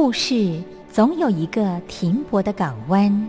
[0.00, 3.28] 故事总有一个停泊的港湾。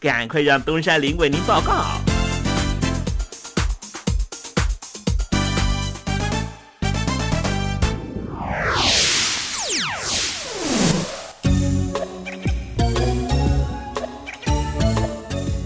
[0.00, 1.84] 赶快让东山林为您报告。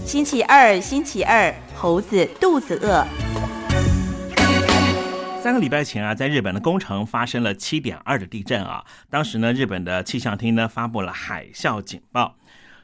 [0.05, 3.07] 星期二，星期二，猴子肚子饿。
[5.41, 8.83] 三个礼拜前啊，在日本的宫城发生了七点二的地震啊。
[9.09, 12.35] 当时呢，日本的气象厅呢发布了海啸警报。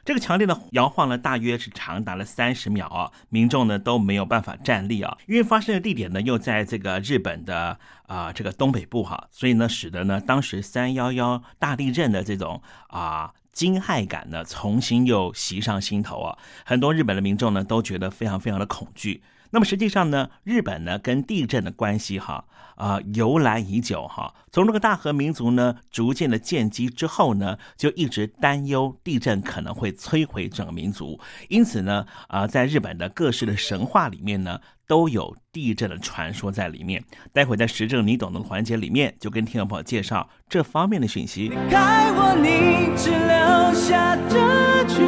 [0.04, 7.78] 这个强烈的摇晃呢，大约是长达了三十秒啊，民众呢都没有办法站立啊，因为发生的地点呢又在这个日本的
[8.08, 19.22] 啊这个东北部哈，所以呢使得呢当时三幺幺大地震的这种啊惊骇感呢重新又袭上心头啊，很多日本的民众呢都觉得非常非常的恐惧。
[19.50, 22.46] 那么实际上呢，日本呢跟地震的关系哈
[22.82, 24.34] 啊由来已久哈。
[24.50, 34.58] 从这个大和民族呢逐渐的建基之后呢，就一直担忧地震可能会摧毁整个民族，因此呢啊在日本的各式的神话里面呢
[34.88, 37.04] 都有地震的传说在里面。
[37.32, 41.48] 待会在时政你懂的环节里面，就跟听众朋友介绍这方面的讯息。
[41.48, 45.02] 离开我，你只留下这句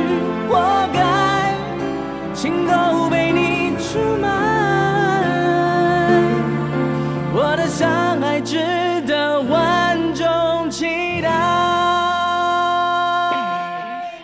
[0.49, 1.55] 活该，
[2.33, 3.44] 情都被你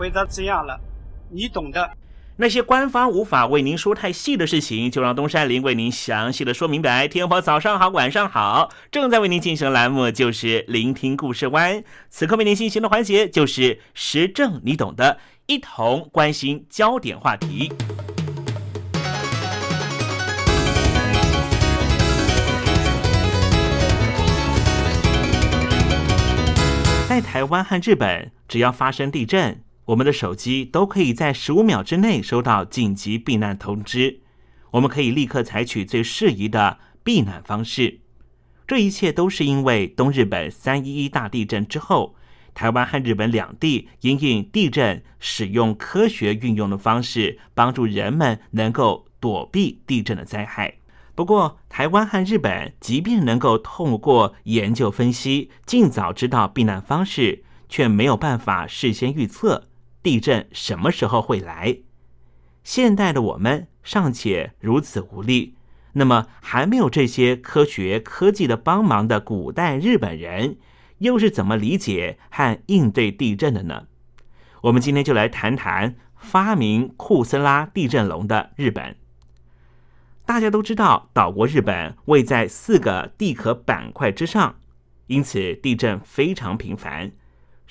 [0.00, 0.80] 回答这样了，
[1.28, 1.90] 你懂的。
[2.36, 7.06] 那些官方无法为您说太细的事情，就让东山林为您详细的说明白。
[7.06, 11.84] 天婆早上好，晚上好，正在为您进行的栏目就是聆听故事湾。
[12.08, 17.70] 此刻为您进行的环节就是时政，你懂的，一同关心焦点话题。
[27.06, 34.20] 在台湾和日本，只要发生地震，我们的手机都可以在十五秒之内收到紧急避难通知，
[34.70, 37.98] 我们可以立刻采取最适宜的避难方式。
[38.68, 42.14] 这一切都是因为东日本三一一大地震之后，
[42.54, 50.76] 台湾和日本两地因应地震，使用科学运用的方式，帮助人们能够躲避地震的灾害。
[51.16, 59.66] 不过，台湾和日本即便能够透过研究分析，尽早知道避难方式，却没有办法事先预测
[60.02, 61.78] 地震什么时候会来。
[62.62, 65.56] 现代的我们尚且如此无力。
[65.94, 70.56] 那么，还没有这些科学科技的帮忙的古代日本人，
[70.98, 73.88] 又是怎么理解和应对地震的呢？
[74.62, 78.94] 我们今天就来谈谈发明库森拉地震龙的日本。
[80.24, 84.54] 大家都知道，岛国日本位在四个地壳板块之上，
[85.08, 87.10] 因此地震非常频繁，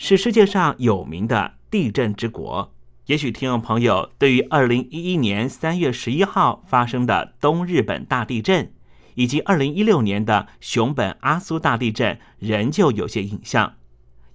[0.02, 2.74] 是世界上有名的地震之国。
[3.08, 8.72] 也许听众朋友对于二零一一年三月十一号发生的东日本大地震，
[9.16, 13.76] 以及二零一六年的熊本阿苏大地震仍旧有些印象，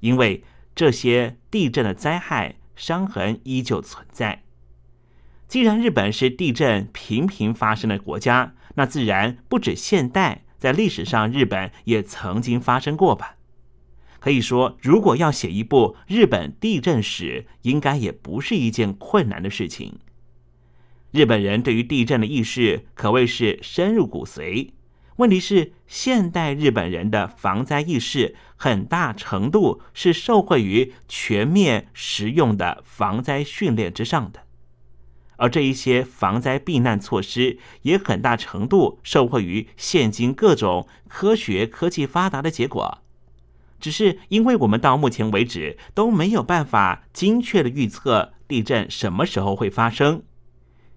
[0.01, 0.45] 因为
[0.75, 4.43] 这些地震的灾害伤痕依旧存在。
[5.49, 13.34] 既然日本是地震频频发生的国家，那自然不止现代，在历史上日本也曾经发生过吧。
[14.25, 19.99] 可以说，如果要写一部日本地震史，应该也不是一件困难的事情。
[21.11, 24.71] 日本人对于地震的意识可谓是深入骨髓。
[25.17, 34.41] 问题是，现代日本人的防灾意识很大程度是受惠于全面实用的防灾训练之上的，
[35.37, 43.04] 而这一些防灾避难措施也很大程度受惠于现今各种科学科技发达的结果。
[43.85, 50.23] 只是因为我们到目前为止都没有办法精确的预测地震什么时候会发生。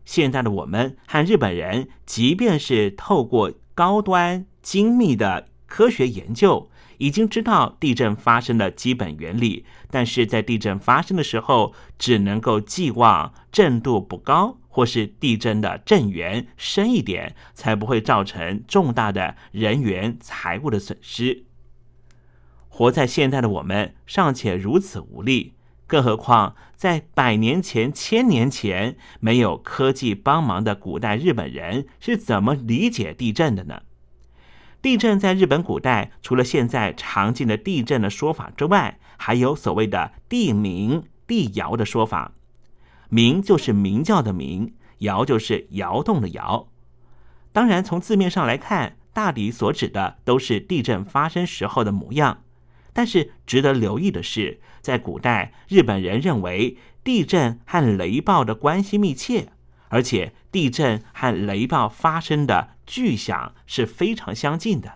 [0.06, 21.47] 现在的我们和日本人，即便是透过高端精密的科学研究，已经知道地震发生的基本原理，但是在地震发生的时候，只能够寄望震度不高，或是地震的震源深一点，才不会造成重大的人员财物的损失。
[22.78, 25.56] 活在现代的我们尚且如此无力，
[25.88, 33.82] 更何况在百年前、千年前没有科技帮忙的古代日本人是怎么理解地震的呢？
[34.80, 42.34] 地震在日本古代，除了现在常见的地震的说法之外，还有所谓的地鸣、地摇的说法。
[43.10, 46.68] 鸣就是鸣叫的鸣，摇就是摇动的摇。
[47.52, 52.44] 当然，从字面上来看，大抵所指的都是地震发生时候的模样。
[52.98, 59.50] 但是值得留意的是，在古代，日本人认为地震和雷暴的关系密切，
[59.90, 64.94] 而且地震和雷暴发生的巨响是非常相近的。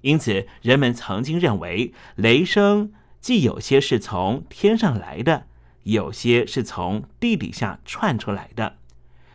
[0.00, 5.46] 因此，人们曾经认为雷声既有些是从天上来的，
[5.82, 8.78] 有些是从地底下窜出来的。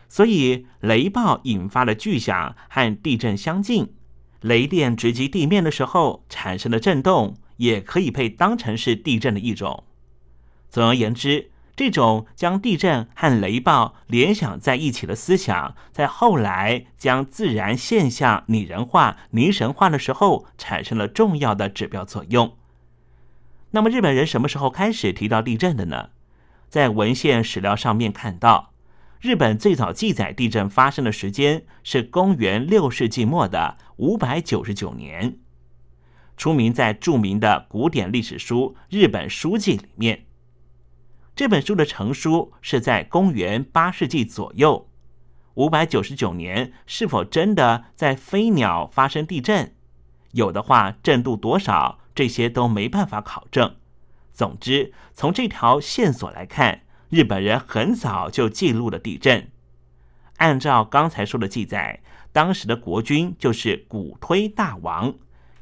[0.08, 3.94] 所以，雷暴引发的巨响和地震相近，
[4.40, 7.36] 雷电直击地面的时候产生的震动。
[7.56, 9.84] 也可以被当成是地震的一种。
[10.68, 22.56] 总而言之，这种将地震和雷暴联想在一起的思想，在后来将自然现象拟人化、拟神化的时候，产生了重要的指标作用。
[23.72, 26.10] 那么，日本人什么时候开始提到地震的呢？
[26.68, 28.72] 在文献史料上面看到，
[29.20, 35.38] 日本最早记载地震发生的时间是公元六世纪末的五百九十九年。
[36.36, 40.26] 出名在著名的古典历史书《日本书记》里面，
[41.34, 44.88] 这本书的成书是在公元八世纪左右。
[45.54, 49.74] 五百九十九年是否真的在飞鸟发生地震？
[50.32, 51.98] 有的话，震度多少？
[52.14, 53.76] 这些都没办法考证。
[54.32, 59.50] 总之，从这条线索来看，日本人很早就记录了地震。
[60.36, 62.02] 按照刚才说的记载，
[62.32, 65.14] 当时的国君就是古推大王。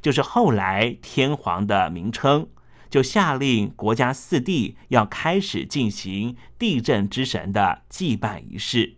[0.05, 2.47] 就是后来天皇的名称，
[2.91, 8.97] 就下令国家四地要开始进行地震之神的祭拜仪式。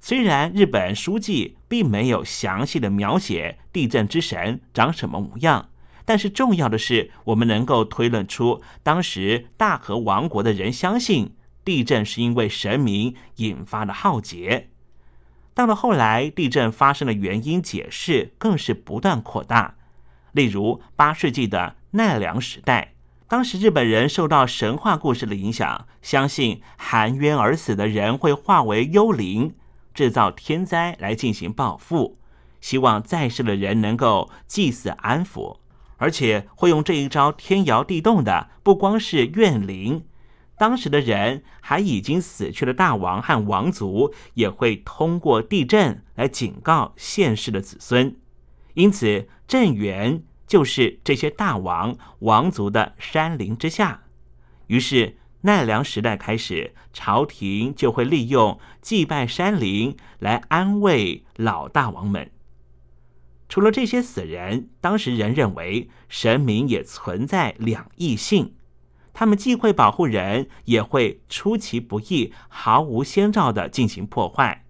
[0.00, 5.68] 虽然日本书记并没有详细的描写地震之神长什么模样，
[6.06, 14.70] 但是重要的是，我们能够推论出当时大和王国的人相信地震是因为神明引发的浩劫。
[15.56, 19.76] 到了后来，地震发生的原因解释更是不断扩大。
[20.32, 22.92] 例如，八世纪的奈良时代，
[23.26, 29.54] 当时日本人受到神话故事的影响，相信含冤而死的人会化为幽灵，
[29.94, 32.18] 制造天灾来进行报复，
[32.60, 35.56] 希望在世的人能够祭祀安抚，
[35.96, 40.04] 而且会用这一招天摇地动的，不光是怨灵，
[40.56, 48.16] 当时的人还已经死去的大王和王族也会通过地震来警告现世的子孙，
[48.74, 50.22] 因此震源。
[50.46, 54.04] 就是这些大王王族的山林之下，
[54.68, 62.30] 于是奈良时代开始，朝廷就会利用祭拜山林来安慰老大王们。
[63.48, 68.54] 除了这些死人，当时人认为神明也存在两异性，
[69.18, 74.66] 他们既会保护人，也会出其不意、毫无先兆的进行破坏。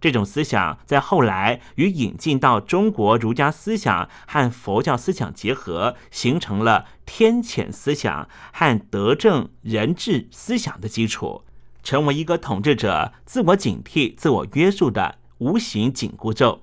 [0.00, 11.42] 这种思想在后来与引进到中国儒家思想和佛教思想结合，形成了天谴思想和德政人治思想的基础，
[11.82, 16.62] 成为一个统治者自我警惕、自我约束的无形紧箍咒。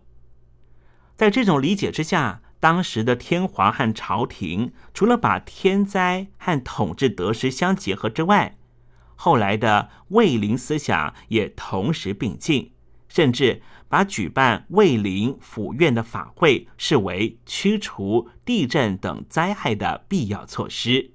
[1.18, 8.58] 在这种理解之下，当时的天皇和朝廷除了把天灾和统治得失相结合之外，
[9.16, 12.72] 后来的卫灵思想也同时并进。
[13.08, 21.12] 甚至把举办卫灵府院的法会视为驱除地震等灾害的必要措施。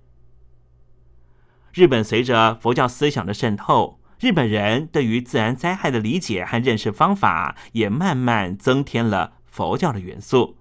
[1.74, 10.56] 日本随着佛教思想的渗透，日本人对于自然灾害的理解和认识方法也慢慢增添了佛教的元素。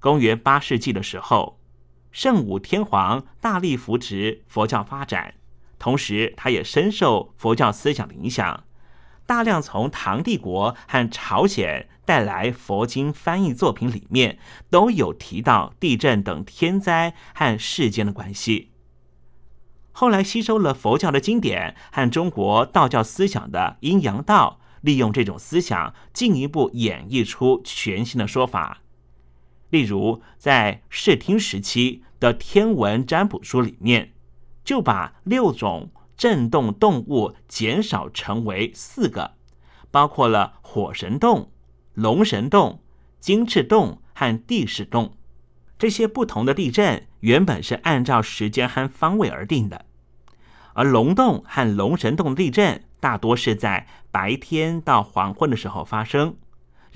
[0.00, 1.58] 公元八世纪的时候，
[2.12, 5.34] 圣武天皇大力扶持佛教发展，
[5.78, 8.64] 同时他也深受佛教思想的影响。
[9.26, 14.38] 大量从唐帝国和朝鲜带来佛经翻译作品里面，
[14.70, 18.70] 都有提到地震等天灾和世间的关系。
[19.92, 28.82] 后来吸收了佛教的经典和中国道教思想的阴阳道，利用这种思想进一步演绎出全新的说法。
[29.70, 34.12] 例如，在视听时期的天文占卜书里面，
[34.64, 35.90] 就把六种。
[36.18, 39.36] 震动动物减少成为四个，
[39.92, 41.52] 包括了火神洞、
[41.94, 42.82] 龙神洞、
[43.20, 45.16] 金翅洞和地势洞。
[45.78, 49.84] 这些不同的地震原本是按照时间和方位而定的，
[50.72, 56.34] 而龙洞和龙神洞地震大多是在白天到黄昏的时候发生。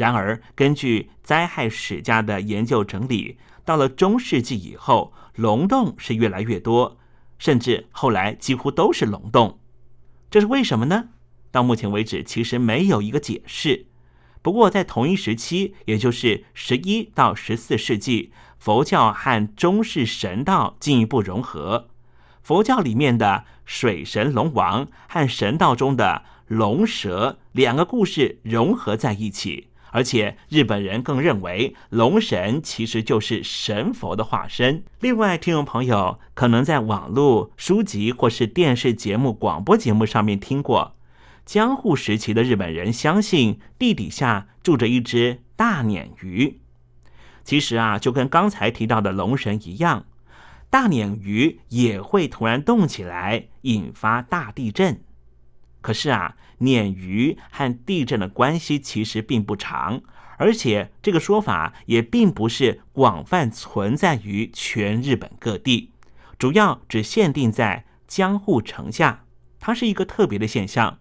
[0.02, 6.98] 然而，根据灾害史家的研究整理，到了中世纪以后，龙洞是越来越多。
[7.38, 9.60] 甚至后来几乎都是龙洞，
[10.28, 11.10] 这是为什么呢？
[11.52, 13.86] 到目前为止，其实没有一个解释。
[14.42, 21.90] 不过，在同一时期，也就是十一到十四世纪，佛教和中式神道进一步融合，
[22.42, 29.68] 佛教里面的水神龙王和神道中的龙蛇两个故事融合在一起。
[29.92, 34.82] 而且日本人更认为龙神其实就是神佛的化身。
[35.00, 40.96] 另外，听众朋友可能在网络、书籍或是电视节目、广播节目上面听过，
[41.46, 46.60] 江户时期的日本人相信地底下住着一只大鲶鱼。
[47.44, 50.06] 其实啊，就跟刚才提到的龙神一样，
[50.70, 55.02] 大鲶鱼也会突然动起来，引发大地震。
[55.82, 56.36] 可是啊。
[56.62, 60.00] 鲶鱼和地震的关系其实并不长，
[60.38, 65.90] 而且这个说法也并不是广泛存在于全日本各地，
[66.38, 69.24] 主要只限定在江户城下。
[69.58, 71.00] 它是一个特别的现象。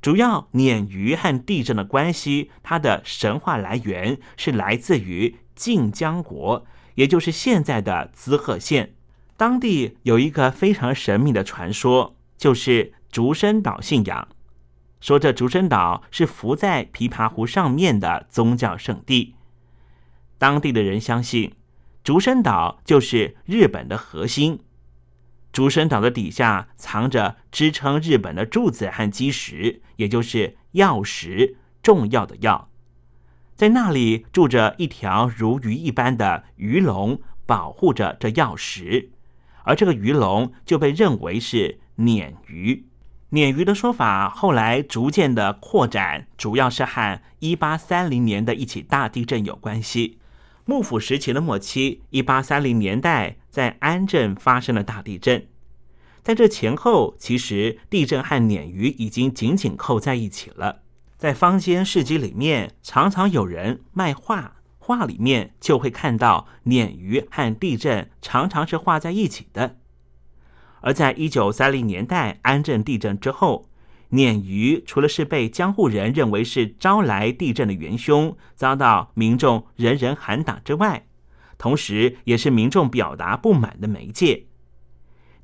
[0.00, 8.94] 主要鲶鱼和地震的关系，它的神话来源是来自于晋江国，也就是现在的滋贺县。
[9.36, 14.28] 当地有一个非常神秘的传说，就是竹生岛信仰。
[15.00, 19.34] 说这竹生岛是浮在琵琶湖上面的宗教圣地，
[20.36, 21.54] 当地的人相信
[22.04, 24.60] 竹生岛就是日本的核心。
[25.52, 32.68] 竹生岛的底下藏着支撑日本的柱子和基石，也就是药石，重要的药。
[33.56, 39.10] 在那里住着一条如鱼一般的鱼龙，保护着这药石，
[39.64, 42.86] 而这个鱼龙就被认为是鲶鱼。
[43.30, 50.18] 鲶鱼的说法后来逐渐的扩展，主要是和一八三零年的一起大地震有关系。
[50.64, 55.46] 幕府时期的末期，一八三零年代在安镇发生了大地震。
[56.24, 60.80] 在这前后，其实地震和鲶鱼已经紧紧扣在一起了。
[61.16, 69.76] 在坊间市集里面，常常有人卖画，画里面就会看到鲶鱼和地震常常是画在一起的。
[70.80, 73.68] 而在一九三零年代安镇地震之后，
[74.10, 81.06] 鲶鱼除了是被江户人认为是招来地震的元凶，遭到民众人人喊打之外，
[81.56, 84.46] 同时也是民众表达不满的媒介。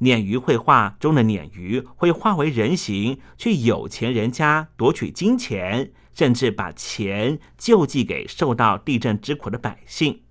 [0.01, 10.23] 鲶鱼绘画中的鲶鱼会化为人形，去有钱人家夺取金钱，甚至把钱救济给受到地震之苦的百姓。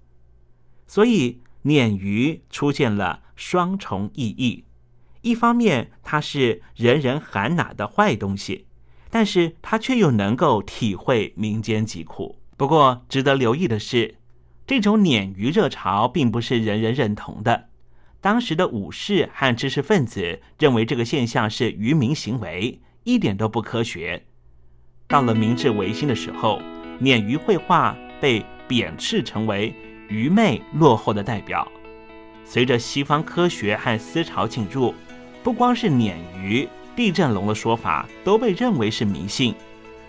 [0.85, 4.64] 所以，鲶鱼出现了双重意义：
[5.25, 8.67] 一方面，它是人人喊打的坏东西，
[9.09, 12.37] 但是它却又能够体会民间疾苦。
[12.55, 14.17] 不过，值得留意的是，
[14.67, 17.69] 这种鲶鱼热潮并不是人人认同的。
[18.21, 24.23] 当时的武士和知识分子认为这个现象是愚民行为，一点都不科学。
[25.07, 26.61] 到了明治维新的时候，
[27.01, 29.73] 鲶鱼绘画被贬斥成为
[30.07, 31.67] 愚昧落后的代表。
[32.47, 34.93] 随着西方科学和思潮进入，
[35.45, 39.53] 不光是鲶鱼、地震龙的说法都被认为是迷信，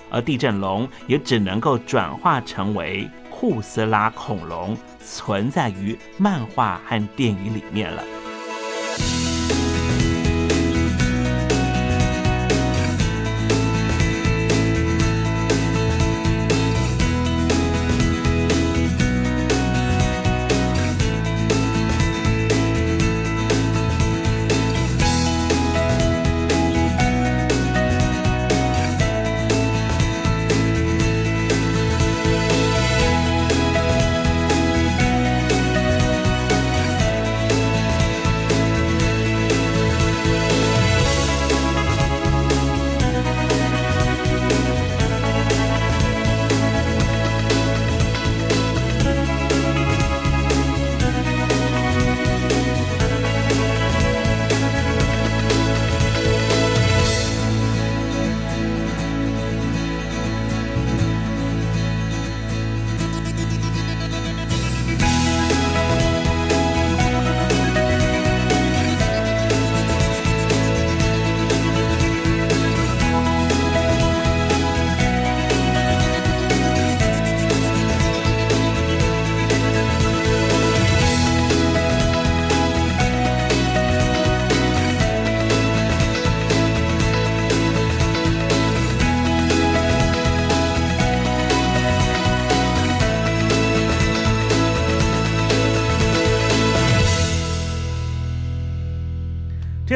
[0.08, 3.06] 而地震龙也只能够转化成为。
[3.28, 8.02] 库斯拉恐龙存在于漫画和电影里面了。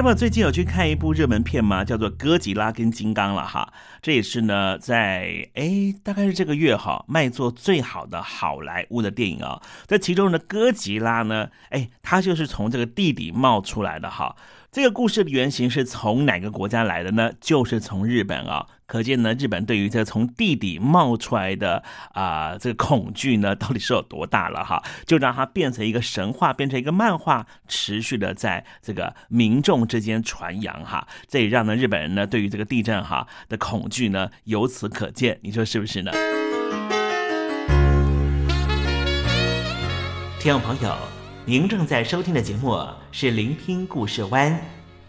[0.00, 1.84] 那么最近有去看一部热门片吗？
[1.84, 3.70] 叫做《哥吉拉跟金刚》了哈。
[4.00, 9.60] 这也是呢，在哎，大概是这个月哈，卖座最好的好莱坞的电影啊。
[9.86, 14.34] 这其中的哥吉拉呢，哎，它就是从这个地底冒出来的哈。
[14.72, 17.32] 这个故事的原型是从哪个国家来的呢？
[17.38, 18.66] 就是从日本啊。
[18.90, 21.80] 可见呢，日本对于这从地底冒出来的
[22.12, 24.82] 啊这个恐惧呢，到底是有多大了哈？
[25.06, 31.06] 就让它变成一个神话，变成一个漫画，持续的在这个民众之间传扬哈。
[31.28, 36.10] 这也让呢日本人呢对于这个地震哈的恐惧呢由此可见，你说是不是呢？
[40.40, 40.96] 听众朋友，
[41.44, 42.76] 您正在收听的节目
[43.12, 44.52] 是《聆听故事湾》，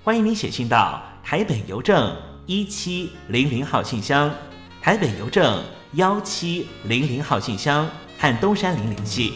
[0.03, 2.30] 欢迎您写信到台北邮政。
[2.47, 4.34] 一七零零号信箱，
[4.82, 9.34] 台北邮政幺七零零号信箱，和东山林联系。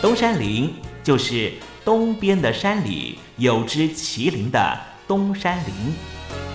[0.00, 0.72] 东山林
[1.02, 1.52] 就是
[1.84, 5.74] 东边的山里有只麒麟的东山林，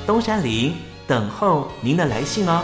[0.08, 0.74] 东山林
[1.06, 2.64] 等候您的来信哦。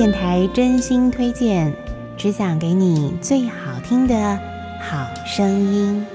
[0.00, 1.70] 电台真心推荐，
[2.16, 4.40] 只想给你最好听的
[4.80, 6.06] 好声音。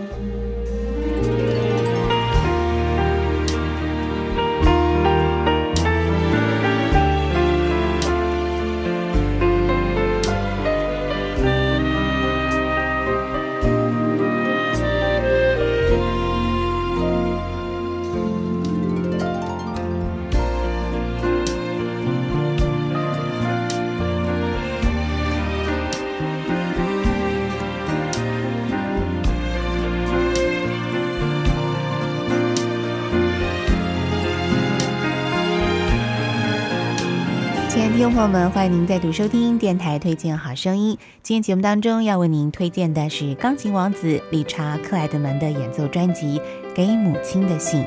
[38.06, 40.96] 众朋友们，欢迎您再度收听电台推荐好声音。
[41.24, 46.38] 今天节目当中要为您推荐的是钢琴王子理查克莱德门的演奏专辑
[46.76, 47.82] 《给母亲的信》。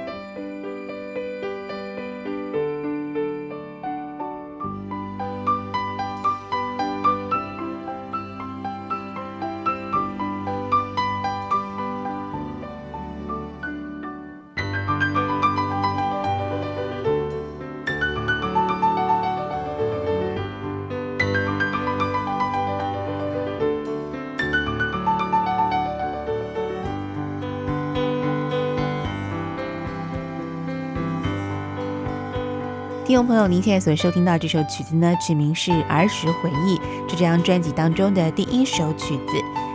[33.18, 36.76] 众朋友，您现在所收听到这首曲子呢，曲名是《儿时回忆》，
[37.10, 39.32] 是这张专辑当中的第一首曲子。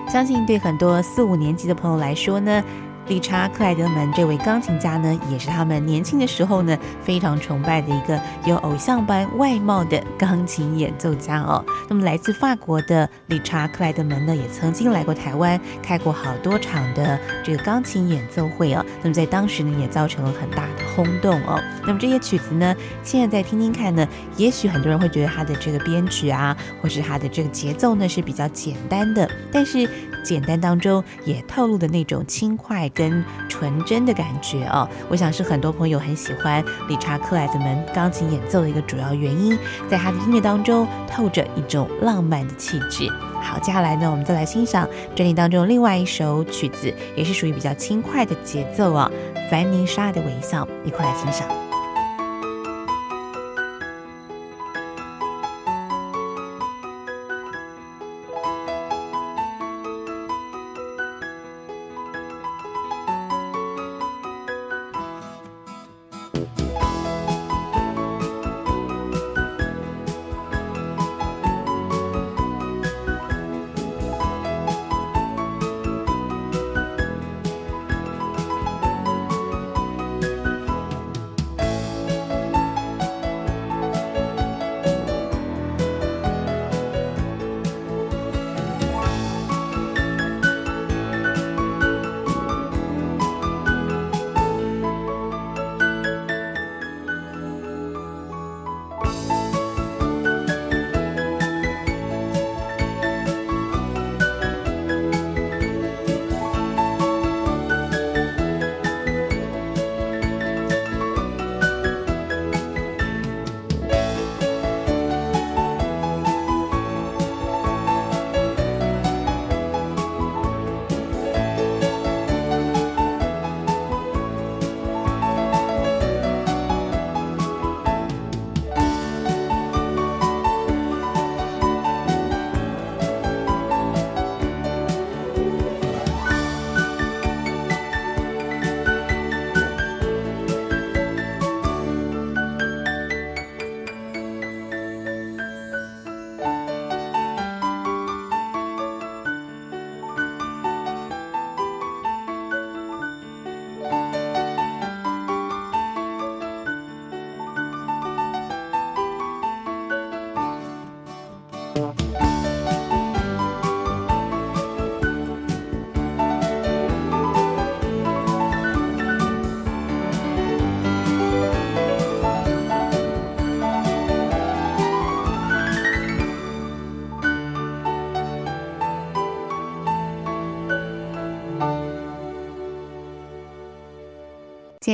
[0.09, 2.63] 相信对很多四五年级的朋友来说呢。
[3.09, 11.63] 理查克莱德门这位钢琴家呢，也是他们年轻的时候呢非常崇拜的一个有偶像般外貌的钢琴演奏家哦。
[11.89, 18.83] 那么来自法国的理查克莱德门呢，也曾经来过台湾，开过好多场的这个钢琴演奏会哦。
[19.01, 21.61] 那么在当时呢，也造成了很大的轰动哦。
[21.85, 29.89] 那么这些曲子呢，现在再听听看呢，也许很多人会觉得他的这个编曲啊，或是他的这个节奏呢是比较简单的，但是。
[30.23, 39.57] 简单当中也透露的那种轻快跟纯真的感觉哦，我想是很多朋友很喜欢理查克莱德门钢琴演奏的一个主要原因，
[39.89, 43.09] 在他的音乐当中透着一种浪漫的气质。
[43.41, 49.11] 好，接下来呢，我们再来欣赏专辑当中另外一首曲子，也是属于比较轻快的节奏啊，
[49.49, 51.62] 《凡妮莎的微笑》，一块来欣赏。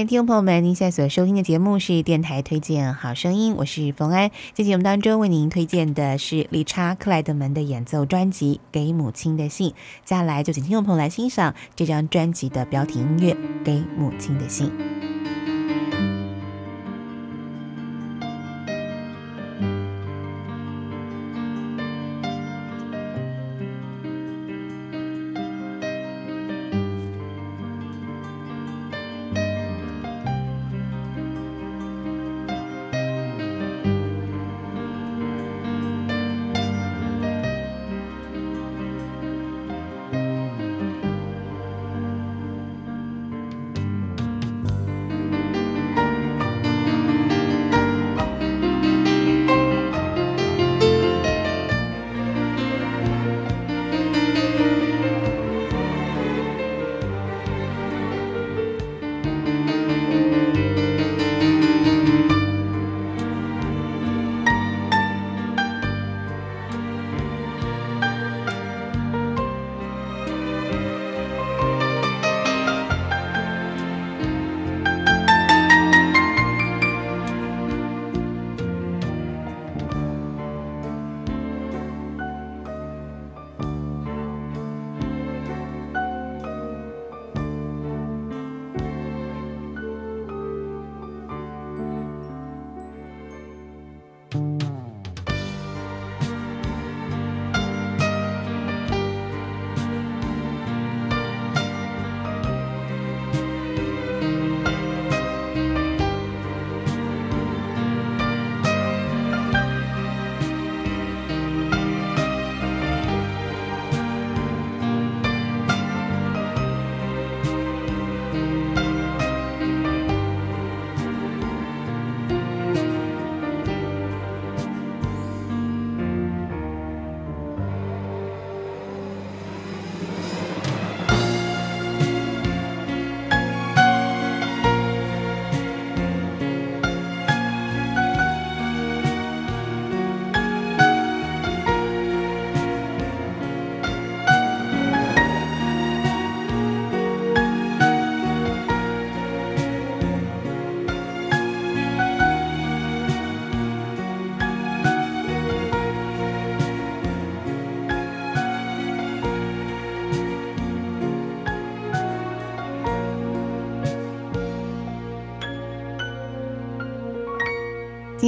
[0.08, 4.32] 听众朋友们，您现在所收听的节目是电台推荐好声音，我是冯安。
[4.54, 9.72] 在节目当中为您推荐的是理查克莱德门的演奏专辑《给母亲的信》。
[10.06, 13.34] 接下来就请听众朋友来欣赏这张专辑的标题音乐
[13.64, 14.68] 《给母亲的信》。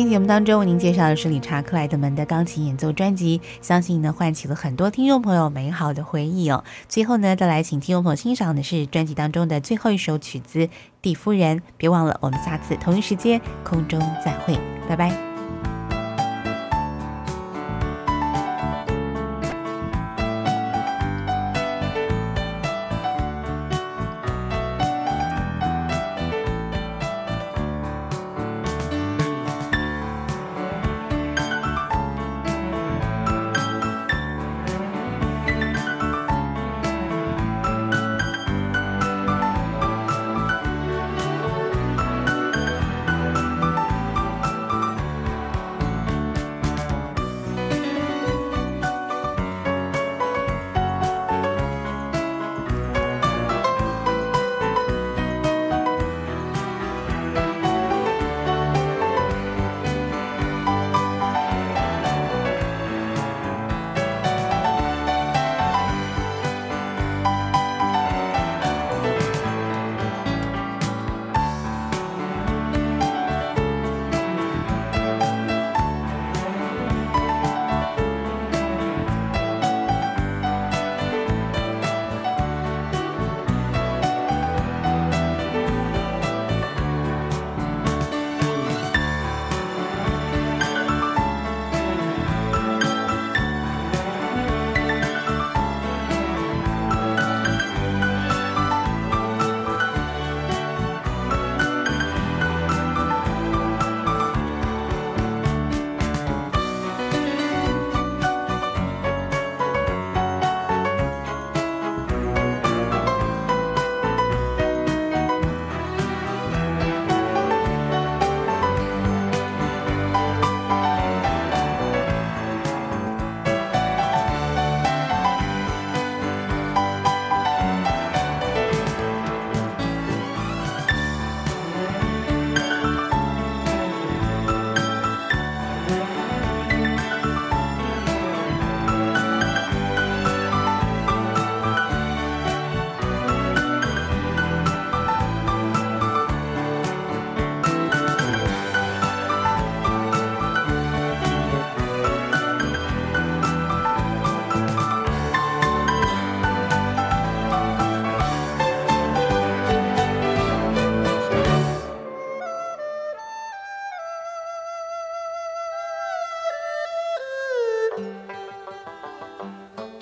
[0.02, 6.64] 天节目当中为您介绍的是理查克莱德门的钢琴演奏专辑，相信呢唤起了很多听众朋友美好的回忆哦。
[6.90, 10.60] 最后呢，再来请听众朋友欣赏的是专辑当中的最后一首曲子
[11.04, 11.60] 《蒂夫人》。
[11.78, 14.58] 别忘了，我们下次同一时间空中再会，
[14.90, 15.31] 拜拜。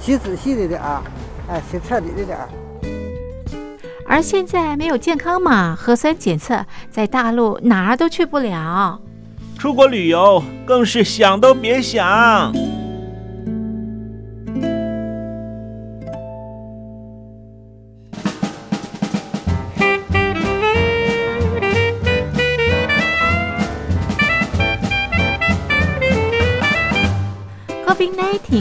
[0.00, 1.02] 洗仔细的点儿，
[1.48, 2.48] 哎，洗彻底的点儿。
[4.06, 9.00] 而现在没有健康码、核酸检测，在大陆哪儿都去不了。
[9.58, 12.52] 出国旅游更是想都别想。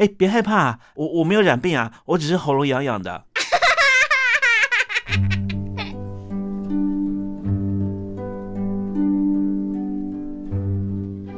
[0.00, 3.24] 哎，别害怕，我我没有染病啊，我只是喉咙痒痒的。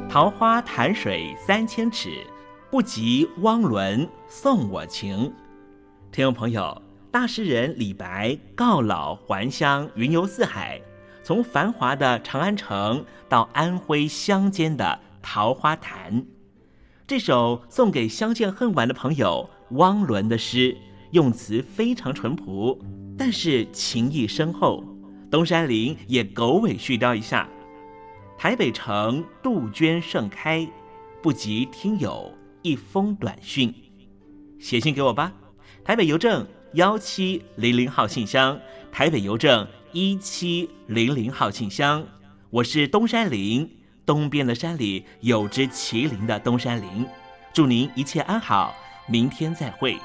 [0.09, 2.25] 桃花潭水三千尺，
[2.71, 5.33] 不及汪伦送我情。
[6.09, 10.79] 听众朋友，大诗人李白告老还乡，云游四海，
[11.21, 16.25] 从繁华的长安城到安徽乡间的桃花潭。
[17.05, 20.77] 这首送给相见恨晚的朋友汪伦的诗，
[21.11, 22.79] 用词非常淳朴，
[23.17, 24.81] 但是情意深厚。
[25.29, 27.49] 东山林也狗尾续貂一下：
[28.37, 30.65] 台北城杜鹃盛开，
[31.21, 32.31] 不及听友
[32.61, 33.73] 一封短讯。
[34.57, 35.33] 写信给我吧，
[35.83, 38.57] 台北邮政幺七零零号信箱，
[38.93, 42.05] 台北邮政一七零零号信箱。
[42.49, 43.69] 我是东山林。
[44.05, 47.07] 东边的山里有只麒麟的东山林，
[47.53, 48.75] 祝您一切安好，
[49.07, 49.97] 明天再会。